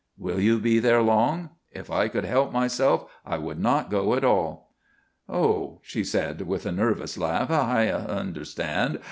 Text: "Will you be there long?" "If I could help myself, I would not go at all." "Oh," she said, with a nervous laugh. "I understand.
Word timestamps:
"Will 0.17 0.39
you 0.39 0.57
be 0.57 0.79
there 0.79 1.03
long?" 1.03 1.51
"If 1.69 1.91
I 1.91 2.07
could 2.07 2.25
help 2.25 2.51
myself, 2.51 3.05
I 3.23 3.37
would 3.37 3.59
not 3.59 3.91
go 3.91 4.15
at 4.15 4.23
all." 4.23 4.73
"Oh," 5.29 5.77
she 5.83 6.03
said, 6.03 6.41
with 6.47 6.65
a 6.65 6.71
nervous 6.71 7.19
laugh. 7.19 7.51
"I 7.51 7.87
understand. 7.91 8.99